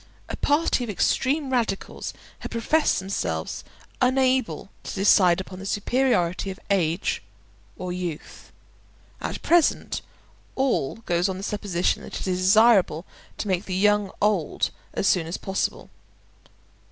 A 0.29 0.35
party 0.35 0.83
of 0.83 0.89
extreme 0.89 1.51
radicals 1.51 2.11
have 2.39 2.49
professed 2.49 2.97
themselves 2.97 3.63
unable 4.01 4.71
to 4.81 4.95
decide 4.95 5.39
upon 5.39 5.59
the 5.59 5.65
superiority 5.67 6.49
of 6.49 6.59
age 6.71 7.21
or 7.77 7.93
youth. 7.93 8.51
At 9.21 9.43
present 9.43 10.01
all 10.55 10.95
goes 11.05 11.29
on 11.29 11.37
the 11.37 11.43
supposition 11.43 12.01
that 12.01 12.19
it 12.19 12.25
is 12.27 12.39
desirable 12.41 13.05
to 13.37 13.47
make 13.47 13.65
the 13.65 13.75
young 13.75 14.09
old 14.19 14.71
as 14.91 15.05
soon 15.05 15.27
as 15.27 15.37
possible. 15.37 15.91